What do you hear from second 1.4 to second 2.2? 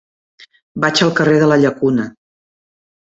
de la Llacuna.